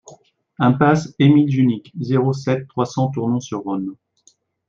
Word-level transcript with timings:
Impasse 0.57 1.13
Émile 1.19 1.51
Junique, 1.51 1.93
zéro 1.99 2.33
sept, 2.33 2.67
trois 2.69 2.87
cents 2.87 3.11
Tournon-sur-Rhône 3.11 3.93